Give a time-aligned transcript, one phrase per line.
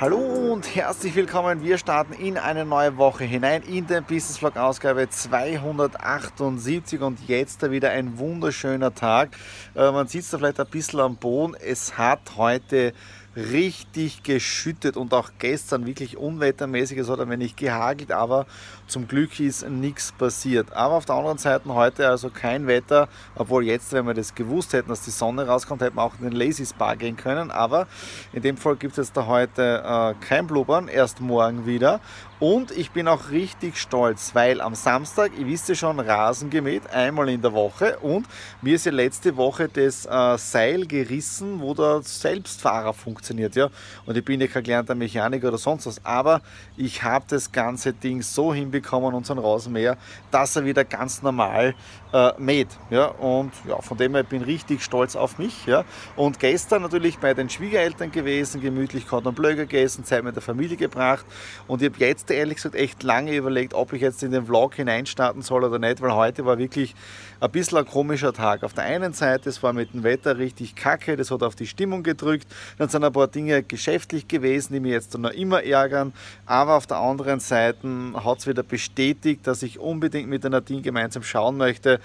[0.00, 1.62] Hallo und herzlich willkommen.
[1.62, 7.70] Wir starten in eine neue Woche hinein in den Business Vlog Ausgabe 278 und jetzt
[7.70, 9.36] wieder ein wunderschöner Tag.
[9.74, 11.54] Äh, man sieht es da vielleicht ein bisschen am Boden.
[11.54, 12.94] Es hat heute
[13.36, 16.98] richtig geschüttet und auch gestern wirklich unwettermäßig.
[16.98, 18.46] Es hat ein wenig gehagelt, aber
[18.86, 20.72] zum Glück ist nichts passiert.
[20.72, 24.72] Aber auf der anderen Seite heute also kein Wetter, obwohl jetzt, wenn wir das gewusst
[24.72, 27.50] hätten, dass die Sonne rauskommt, hätten wir auch in den Lazy Spa gehen können.
[27.50, 27.86] Aber
[28.32, 32.00] in dem Fall gibt es da heute äh, kein Blubbern, erst morgen wieder.
[32.40, 36.88] Und ich bin auch richtig stolz, weil am Samstag, ihr wisst ja schon, Rasen gemäht,
[36.90, 37.98] einmal in der Woche.
[37.98, 38.26] Und
[38.62, 43.56] mir ist ja letzte Woche das äh, Seil gerissen, wo der Selbstfahrer funktioniert.
[43.56, 43.68] Ja?
[44.06, 46.02] Und ich bin ja kein gelernter Mechaniker oder sonst was.
[46.02, 46.40] Aber
[46.78, 49.98] ich habe das ganze Ding so hinbekommen, unseren Rasenmäher,
[50.30, 51.74] dass er wieder ganz normal
[52.14, 52.68] äh, mäht.
[52.88, 53.08] Ja?
[53.08, 55.66] Und ja, von dem her bin ich richtig stolz auf mich.
[55.66, 55.84] Ja?
[56.16, 60.78] Und gestern natürlich bei den Schwiegereltern gewesen, gemütlich Cordon Bleu gegessen, Zeit mit der Familie
[60.78, 61.26] gebracht.
[61.68, 64.46] Und ich habe jetzt heute ehrlich gesagt echt lange überlegt, ob ich jetzt in den
[64.46, 66.94] Vlog hineinstarten soll oder nicht, weil heute war wirklich
[67.40, 68.62] ein bisschen ein komischer Tag.
[68.62, 71.66] Auf der einen Seite, es war mit dem Wetter richtig kacke, das hat auf die
[71.66, 72.46] Stimmung gedrückt.
[72.78, 76.12] Dann sind ein paar Dinge geschäftlich gewesen, die mich jetzt noch immer ärgern.
[76.46, 80.82] Aber auf der anderen Seite hat es wieder bestätigt, dass ich unbedingt mit der Nadine
[80.82, 81.98] gemeinsam schauen möchte,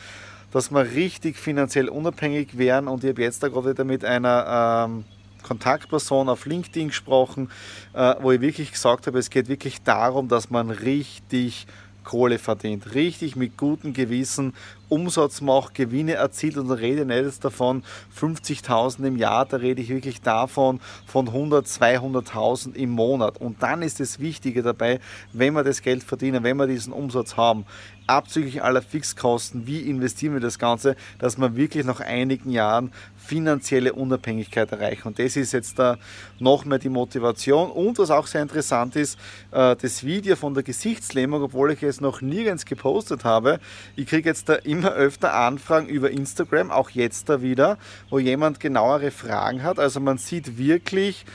[0.51, 2.87] dass wir richtig finanziell unabhängig wären.
[2.87, 5.05] Und ich habe jetzt da gerade wieder mit einer ähm,
[5.45, 7.49] Kontaktperson auf LinkedIn gesprochen,
[7.93, 11.67] äh, wo ich wirklich gesagt habe, es geht wirklich darum, dass man richtig
[12.03, 14.53] Kohle verdient, richtig mit gutem Gewissen
[14.89, 17.83] Umsatz macht, Gewinne erzielt und da rede ich nicht davon
[18.19, 23.39] 50.000 im Jahr, da rede ich wirklich davon von 100, 200.000 im Monat.
[23.39, 24.99] Und dann ist das Wichtige dabei,
[25.33, 27.65] wenn wir das Geld verdienen, wenn wir diesen Umsatz haben,
[28.07, 33.93] abzüglich aller Fixkosten, wie investieren wir das Ganze, dass wir wirklich nach einigen Jahren finanzielle
[33.93, 35.07] Unabhängigkeit erreichen.
[35.07, 35.97] Und das ist jetzt da
[36.39, 37.71] noch mehr die Motivation.
[37.71, 39.17] Und was auch sehr interessant ist,
[39.51, 43.59] äh, das Video von der Gesichtslähmung, obwohl ich es noch nirgends gepostet habe,
[43.95, 47.77] ich kriege jetzt da immer öfter Anfragen über Instagram, auch jetzt da wieder,
[48.09, 49.79] wo jemand genauere Fragen hat.
[49.79, 51.25] Also man sieht wirklich,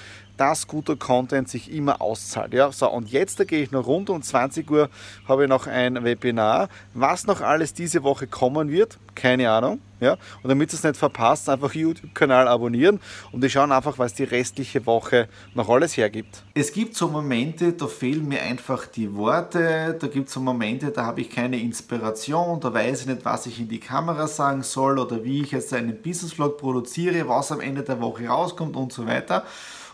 [0.40, 2.54] dass guter Content sich immer auszahlt.
[2.54, 4.88] Ja, so, und jetzt gehe ich noch rund um 20 Uhr
[5.28, 6.70] habe ich noch ein Webinar.
[6.94, 9.80] Was noch alles diese Woche kommen wird, keine Ahnung.
[10.00, 10.12] Ja,
[10.42, 13.00] und damit ihr es nicht verpasst, einfach YouTube-Kanal abonnieren
[13.32, 16.42] und wir schauen einfach, was die restliche Woche noch alles hergibt.
[16.54, 20.90] Es gibt so Momente, da fehlen mir einfach die Worte, da gibt es so Momente,
[20.90, 24.62] da habe ich keine Inspiration, da weiß ich nicht, was ich in die Kamera sagen
[24.62, 28.94] soll oder wie ich jetzt einen Business-Vlog produziere, was am Ende der Woche rauskommt und
[28.94, 29.44] so weiter.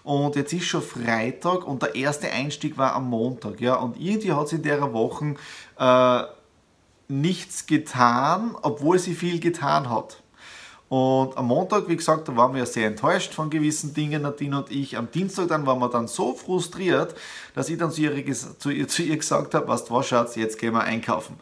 [0.06, 3.60] Und jetzt ist schon Freitag und der erste Einstieg war am Montag.
[3.60, 3.74] Ja?
[3.74, 5.34] Und irgendwie hat es in der Woche
[5.80, 6.22] äh,
[7.08, 10.22] nichts getan, obwohl sie viel getan hat.
[10.88, 14.70] Und am Montag, wie gesagt, da waren wir sehr enttäuscht von gewissen Dingen, Nadine und
[14.70, 14.96] ich.
[14.96, 17.16] Am Dienstag dann waren wir dann so frustriert,
[17.56, 20.36] dass ich dann zu ihr, zu ihr, zu ihr gesagt habe, was du was, Schatz,
[20.36, 21.36] jetzt gehen wir einkaufen.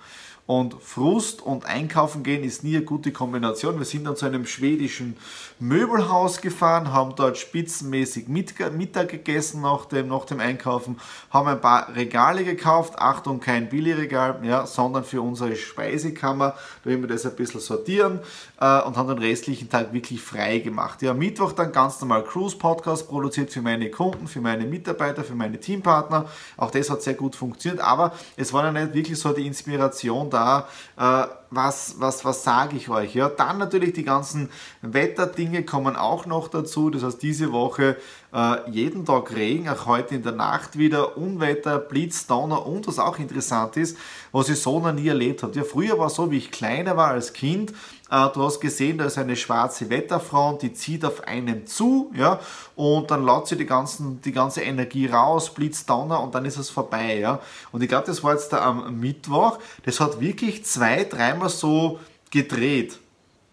[0.47, 3.78] Und Frust und Einkaufen gehen ist nie eine gute Kombination.
[3.78, 5.16] Wir sind dann zu einem schwedischen
[5.59, 11.00] Möbelhaus gefahren, haben dort spitzenmäßig Mittag gegessen nach dem, nach dem Einkaufen,
[11.31, 12.99] haben ein paar Regale gekauft.
[12.99, 16.54] Achtung, kein Billigregal, ja, sondern für unsere Speisekammer.
[16.83, 18.21] Da werden wir das ein bisschen sortieren
[18.60, 21.01] äh, und haben den restlichen Tag wirklich frei gemacht.
[21.01, 25.34] Ja, Mittwoch dann ganz normal Cruise Podcast produziert für meine Kunden, für meine Mitarbeiter, für
[25.34, 26.27] meine Teampartner.
[26.59, 30.34] Auch das hat sehr gut funktioniert, aber es war ja nicht wirklich so die Inspiration
[30.34, 30.66] da,
[30.98, 33.15] äh, was, was, was sage ich euch?
[33.15, 34.51] Ja, dann natürlich die ganzen
[34.83, 36.91] Wetterdinge kommen auch noch dazu.
[36.91, 37.97] Das heißt, diese Woche
[38.34, 42.98] äh, jeden Tag Regen, auch heute in der Nacht wieder Unwetter, Blitz, Donner und was
[42.98, 43.97] auch interessant ist,
[44.33, 45.54] was ich so noch nie erlebt habe.
[45.54, 47.72] Ja, früher war es so, wie ich kleiner war als Kind,
[48.10, 52.39] äh, du hast gesehen, da ist eine schwarze Wetterfront, die zieht auf einem zu, ja,
[52.77, 56.59] und dann lädt sie die, ganzen, die ganze Energie raus, Blitz, Donner und dann ist
[56.59, 57.41] es vorbei, ja.
[57.72, 61.98] Und ich glaube, das war jetzt da am Mittwoch, das hat wirklich zwei, dreimal so
[62.30, 62.98] gedreht.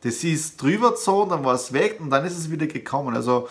[0.02, 3.16] Das ist drüber so, dann war es weg und dann ist es wieder gekommen.
[3.16, 3.48] Also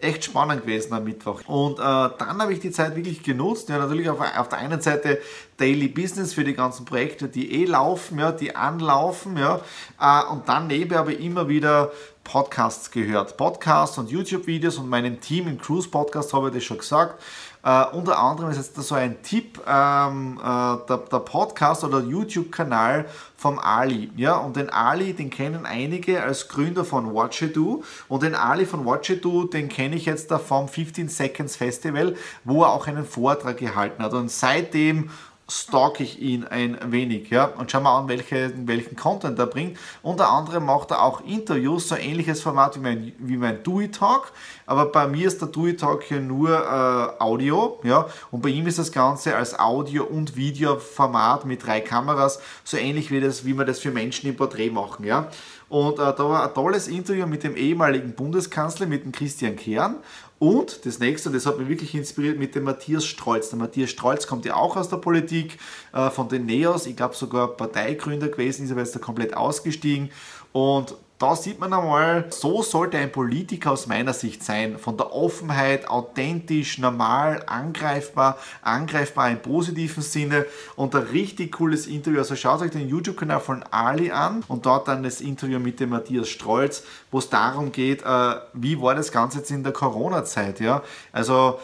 [0.00, 1.42] echt spannend gewesen am Mittwoch.
[1.46, 3.68] Und äh, dann habe ich die Zeit wirklich genutzt.
[3.68, 5.18] Ja, natürlich auf, auf, der einen Seite
[5.58, 9.60] Daily Business für die ganzen Projekte, die eh laufen, ja, die anlaufen, ja,
[10.00, 11.92] äh, und dann nebenbei aber immer wieder
[12.24, 13.36] Podcasts gehört.
[13.36, 17.20] Podcasts und YouTube-Videos und meinem Team im Cruise Podcast habe ich das schon gesagt.
[17.62, 23.04] Uh, unter anderem ist jetzt so ein Tipp, ähm, äh, der, der, Podcast oder YouTube-Kanal
[23.36, 24.10] vom Ali.
[24.16, 24.36] Ja?
[24.36, 27.84] Und den Ali, den kennen einige als Gründer von Watch Do.
[28.08, 32.16] Und den Ali von Watch Do, den kenne ich jetzt da vom 15 Seconds Festival,
[32.44, 34.14] wo er auch einen Vortrag gehalten hat.
[34.14, 35.10] Und seitdem
[35.50, 39.78] stalk ich ihn ein wenig ja, und schau mal an, welche, welchen Content er bringt.
[40.02, 44.32] Unter anderem macht er auch Interviews, so ähnliches Format wie mein, wie mein Dewey Talk,
[44.66, 48.66] aber bei mir ist der Dewey Talk hier nur äh, Audio ja, und bei ihm
[48.66, 53.54] ist das Ganze als Audio- und Videoformat mit drei Kameras, so ähnlich wie, das, wie
[53.54, 55.04] wir das für Menschen im Porträt machen.
[55.04, 55.28] Ja.
[55.70, 59.96] Und äh, da war ein tolles Interview mit dem ehemaligen Bundeskanzler, mit dem Christian Kern
[60.40, 63.50] und das nächste, das hat mich wirklich inspiriert mit dem Matthias Strolz.
[63.50, 65.58] Der Matthias Strolz kommt ja auch aus der Politik,
[65.92, 70.10] äh, von den Neos, ich glaube sogar Parteigründer gewesen, ist aber jetzt da komplett ausgestiegen.
[70.52, 74.78] Und da sieht man einmal, so sollte ein Politiker aus meiner Sicht sein.
[74.78, 80.46] Von der Offenheit, authentisch, normal, angreifbar, angreifbar im positiven Sinne
[80.76, 82.20] und ein richtig cooles Interview.
[82.20, 85.90] Also schaut euch den YouTube-Kanal von Ali an und dort dann das Interview mit dem
[85.90, 90.58] Matthias Strolz, wo es darum geht, äh, wie war das Ganze jetzt in der Corona-Zeit.
[90.58, 90.82] Ja?
[91.12, 91.60] Also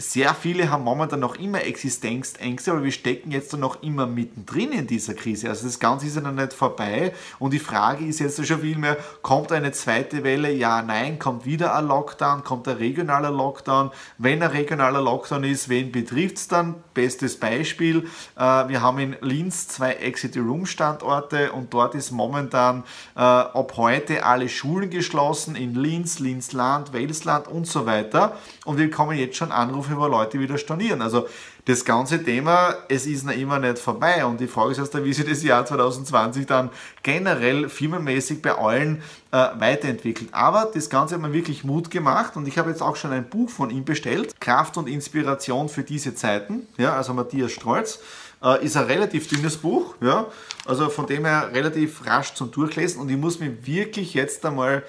[0.00, 4.86] sehr viele haben momentan noch immer Existenzängste, aber wir stecken jetzt noch immer mittendrin in
[4.86, 5.50] dieser Krise.
[5.50, 8.78] Also das Ganze ist ja noch nicht vorbei und die Frage ist jetzt schon viel
[8.78, 10.50] mehr, kommt eine zweite Welle?
[10.52, 13.90] Ja, nein, kommt wieder ein Lockdown, kommt ein regionaler Lockdown?
[14.16, 16.76] Wenn ein regionaler Lockdown ist, wen betrifft es dann?
[16.94, 22.84] Bestes Beispiel, äh, wir haben in Linz zwei Exit-Room-Standorte und dort ist momentan
[23.16, 28.38] äh, ab heute alle Schulen geschlossen in Linz, Linzland, Welsland und so weiter
[28.70, 31.02] und wir kommen jetzt schon Anrufe Anrufe, wo Leute wieder stornieren.
[31.02, 31.26] Also
[31.64, 35.12] das ganze Thema, es ist noch immer nicht vorbei und die Frage ist erst, wie
[35.12, 36.70] sich das Jahr 2020 dann
[37.02, 39.02] generell firmenmäßig bei allen
[39.32, 40.30] äh, weiterentwickelt.
[40.32, 43.28] Aber das Ganze hat mir wirklich Mut gemacht und ich habe jetzt auch schon ein
[43.28, 48.00] Buch von ihm bestellt, Kraft und Inspiration für diese Zeiten, ja, also Matthias Strolz.
[48.42, 50.26] Äh, ist ein relativ dünnes Buch, ja,
[50.64, 54.82] also von dem her relativ rasch zum Durchlesen und ich muss mir wirklich jetzt einmal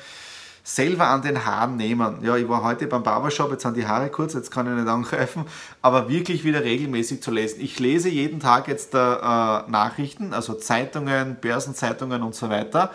[0.64, 2.24] selber an den Haaren nehmen.
[2.24, 4.88] Ja, ich war heute beim Barbershop, jetzt sind die Haare kurz, jetzt kann ich nicht
[4.88, 5.46] angreifen,
[5.82, 7.62] aber wirklich wieder regelmäßig zu lesen.
[7.62, 12.92] Ich lese jeden Tag jetzt äh, Nachrichten, also Zeitungen, Börsenzeitungen und so weiter.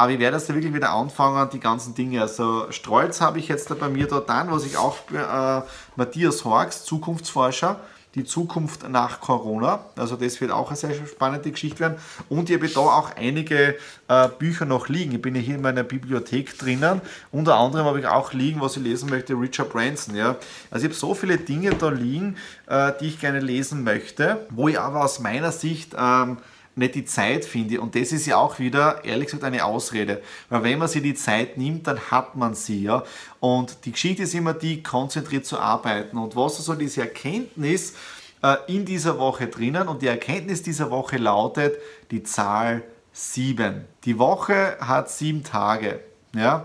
[0.00, 2.20] Aber ich werde jetzt wirklich wieder anfangen, die ganzen Dinge.
[2.22, 5.62] Also Strolz habe ich jetzt da bei mir dort an, was ich auch äh,
[5.96, 7.80] Matthias Horks, Zukunftsforscher,
[8.18, 9.80] die Zukunft nach Corona.
[9.96, 11.98] Also das wird auch eine sehr spannende Geschichte werden.
[12.28, 13.76] Und ich habe da auch einige
[14.08, 15.12] äh, Bücher noch liegen.
[15.12, 17.00] Ich bin ja hier in meiner Bibliothek drinnen.
[17.30, 20.14] Unter anderem habe ich auch liegen, was ich lesen möchte, Richard Branson.
[20.14, 20.36] Ja.
[20.70, 22.36] Also ich habe so viele Dinge da liegen,
[22.66, 25.94] äh, die ich gerne lesen möchte, wo ich aber aus meiner Sicht...
[25.98, 26.38] Ähm,
[26.78, 27.80] nicht die Zeit finde.
[27.80, 30.22] Und das ist ja auch wieder, ehrlich gesagt, eine Ausrede.
[30.48, 32.84] Weil wenn man sich die Zeit nimmt, dann hat man sie.
[32.84, 33.04] Ja?
[33.40, 36.16] Und die Geschichte ist immer die, konzentriert zu arbeiten.
[36.16, 37.94] Und was also diese Erkenntnis
[38.42, 39.88] äh, in dieser Woche drinnen?
[39.88, 41.76] Und die Erkenntnis dieser Woche lautet
[42.10, 42.82] die Zahl
[43.12, 43.84] 7.
[44.04, 46.00] Die Woche hat sieben Tage.
[46.34, 46.64] Ja?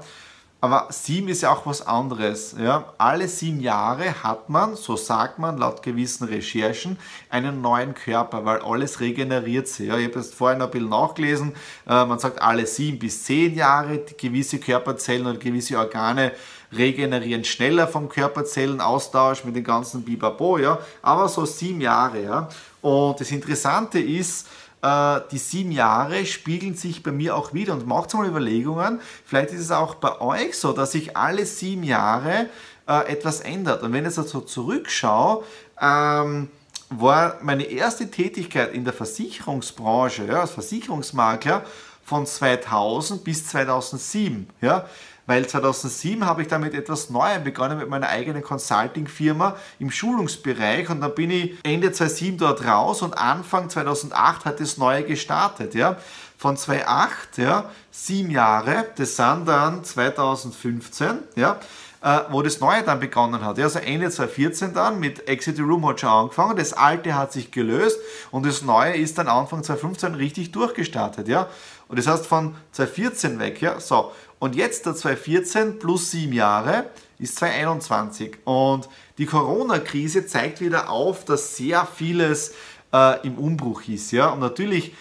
[0.64, 2.56] Aber sieben ist ja auch was anderes.
[2.58, 2.94] Ja?
[2.98, 6.98] Alle sieben Jahre hat man, so sagt man laut gewissen Recherchen,
[7.30, 9.90] einen neuen Körper, weil alles regeneriert sich.
[9.90, 9.98] Ja?
[9.98, 11.52] Ich habe jetzt vorhin ein bisschen nachgelesen.
[11.86, 16.32] Äh, man sagt, alle sieben bis zehn Jahre gewisse Körperzellen oder gewisse Organe
[16.72, 20.60] regenerieren schneller vom Körperzellenaustausch mit den ganzen Bibabo.
[20.60, 20.80] Ja?
[21.02, 22.24] Aber so sieben Jahre.
[22.24, 22.50] Ja?
[22.82, 24.48] Und das Interessante ist,
[24.84, 29.00] die sieben Jahre spiegeln sich bei mir auch wieder und macht mal Überlegungen.
[29.26, 32.50] Vielleicht ist es auch bei euch so, dass sich alle sieben Jahre
[32.88, 33.82] äh, etwas ändert.
[33.84, 35.44] Und wenn ich jetzt so zurückschaue,
[35.80, 36.50] ähm,
[36.90, 41.64] war meine erste Tätigkeit in der Versicherungsbranche, ja, als Versicherungsmakler,
[42.04, 44.50] von 2000 bis 2007.
[44.60, 44.86] Ja
[45.26, 51.02] weil 2007 habe ich damit etwas Neuem begonnen mit meiner eigenen Consulting-Firma im Schulungsbereich und
[51.02, 55.76] dann bin ich Ende 2007 dort raus und Anfang 2008 hat das Neue gestartet.
[55.76, 55.98] Ja.
[56.38, 61.58] Von 2008, ja, sieben Jahre, das sind dann 2015, ja,
[62.02, 63.58] äh, wo das Neue dann begonnen hat.
[63.60, 67.98] Also Ende 2014 dann mit Exit Room hat schon angefangen, das Alte hat sich gelöst
[68.30, 71.30] und das Neue ist dann Anfang 2015 richtig durchgestartet.
[71.30, 71.48] Ja.
[71.88, 74.12] Und das heißt von 2014 weg, ja, so.
[74.44, 78.40] Und jetzt der 2014 plus sieben Jahre ist 2021.
[78.44, 82.54] Und die Corona-Krise zeigt wieder auf, dass sehr vieles
[82.92, 84.12] äh, im Umbruch ist.
[84.12, 84.32] Ja?
[84.32, 84.94] Und natürlich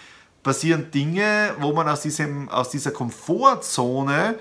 [0.43, 4.35] passieren Dinge, wo man aus, diesem, aus dieser Komfortzone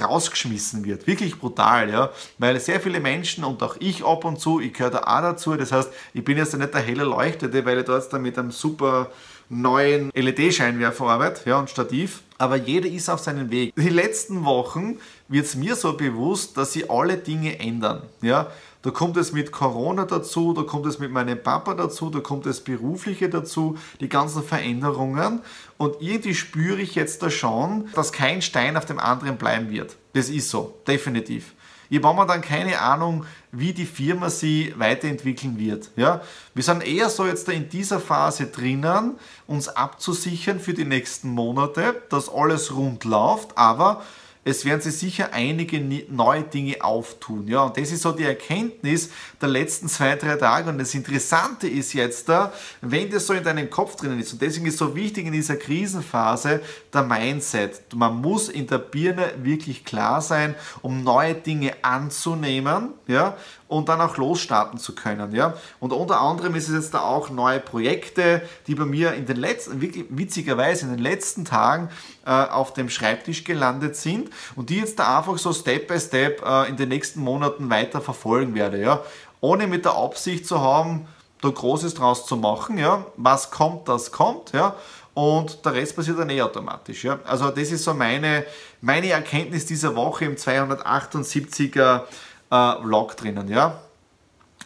[0.00, 1.06] rausgeschmissen wird.
[1.06, 2.10] Wirklich brutal, ja.
[2.38, 5.54] Weil sehr viele Menschen und auch ich ab und zu, ich gehöre da auch dazu,
[5.56, 8.50] das heißt, ich bin jetzt nicht der helle Leuchtete, weil ich da jetzt mit einem
[8.50, 9.10] super
[9.48, 12.22] neuen LED-Scheinwerfer arbeite ja, und Stativ.
[12.38, 13.74] Aber jeder ist auf seinem Weg.
[13.76, 18.02] Die letzten Wochen wird es mir so bewusst, dass sie alle Dinge ändern.
[18.20, 18.50] Ja.
[18.82, 22.46] Da kommt es mit Corona dazu, da kommt es mit meinem Papa dazu, da kommt
[22.46, 25.40] es berufliche dazu, die ganzen Veränderungen.
[25.78, 29.96] Und irgendwie spüre ich jetzt da schon, dass kein Stein auf dem anderen bleiben wird.
[30.14, 31.54] Das ist so, definitiv.
[31.92, 35.90] Ich habe momentan keine Ahnung, wie die Firma sie weiterentwickeln wird.
[35.94, 36.22] Ja?
[36.54, 42.02] Wir sind eher so jetzt in dieser Phase drinnen, uns abzusichern für die nächsten Monate,
[42.08, 44.02] dass alles rund läuft, aber
[44.44, 47.46] es werden sich sicher einige neue Dinge auftun.
[47.46, 50.68] Ja, und das ist so die Erkenntnis der letzten zwei, drei Tage.
[50.68, 54.32] Und das Interessante ist jetzt da, wenn das so in deinem Kopf drinnen ist.
[54.32, 56.60] Und deswegen ist so wichtig in dieser Krisenphase
[56.92, 57.94] der Mindset.
[57.94, 62.88] Man muss in der Birne wirklich klar sein, um neue Dinge anzunehmen.
[63.06, 63.36] Ja,
[63.72, 65.34] und dann auch losstarten zu können.
[65.34, 65.54] Ja?
[65.80, 69.38] Und unter anderem ist es jetzt da auch neue Projekte, die bei mir in den
[69.38, 71.88] letzten, wirklich witzigerweise in den letzten Tagen
[72.30, 76.68] auf dem Schreibtisch gelandet sind und die jetzt da einfach so Step by Step äh,
[76.68, 78.80] in den nächsten Monaten weiter verfolgen werde.
[78.80, 79.02] Ja?
[79.40, 81.06] Ohne mit der Absicht zu haben,
[81.40, 82.78] da Großes draus zu machen.
[82.78, 83.06] Ja?
[83.16, 84.52] Was kommt, das kommt.
[84.52, 84.76] Ja?
[85.14, 87.04] und der Rest passiert dann eh automatisch.
[87.04, 87.18] Ja?
[87.24, 88.44] Also das ist so meine,
[88.80, 92.02] meine Erkenntnis dieser Woche im 278er
[92.50, 93.78] äh, Vlog drinnen, ja.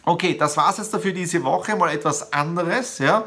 [0.05, 3.25] Okay, das war es jetzt dafür diese Woche, mal etwas anderes, ja.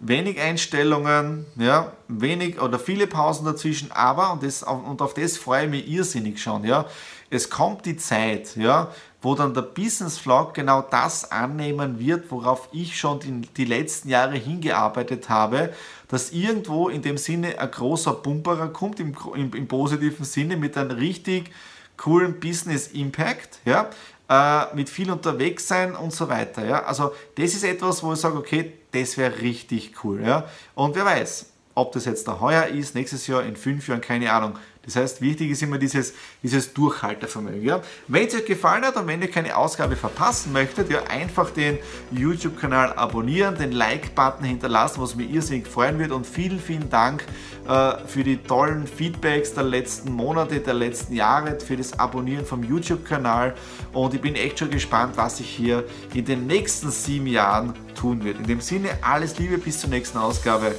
[0.00, 5.64] Wenig Einstellungen, ja, wenig oder viele Pausen dazwischen, aber, und, das, und auf das freue
[5.64, 6.86] ich mich irrsinnig schon, ja,
[7.30, 12.68] es kommt die Zeit, ja, wo dann der Business Vlog genau das annehmen wird, worauf
[12.72, 15.74] ich schon die, die letzten Jahre hingearbeitet habe,
[16.06, 20.76] dass irgendwo in dem Sinne ein großer Pumperer kommt, im, im, im positiven Sinne, mit
[20.76, 21.50] einem richtig
[21.96, 23.90] coolen Business Impact, ja,
[24.28, 26.64] äh, mit viel unterwegs sein und so weiter.
[26.64, 26.84] Ja.
[26.84, 30.22] Also das ist etwas, wo ich sage, okay, das wäre richtig cool.
[30.22, 30.44] Ja.
[30.74, 34.32] Und wer weiß, ob das jetzt der heuer ist, nächstes Jahr, in fünf Jahren, keine
[34.32, 34.58] Ahnung.
[34.88, 37.62] Das heißt, wichtig ist immer dieses, dieses Durchhaltevermögen.
[37.62, 37.82] Ja?
[38.06, 41.78] Wenn es euch gefallen hat und wenn ihr keine Ausgabe verpassen möchtet, ja, einfach den
[42.10, 46.10] YouTube-Kanal abonnieren, den Like-Button hinterlassen, was mich irrsinnig freuen wird.
[46.10, 47.22] Und vielen, vielen Dank
[47.68, 52.64] äh, für die tollen Feedbacks der letzten Monate, der letzten Jahre, für das Abonnieren vom
[52.64, 53.54] YouTube-Kanal.
[53.92, 58.24] Und ich bin echt schon gespannt, was ich hier in den nächsten sieben Jahren tun
[58.24, 58.38] wird.
[58.38, 60.74] In dem Sinne, alles Liebe, bis zur nächsten Ausgabe.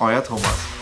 [0.00, 0.81] Euer Thomas.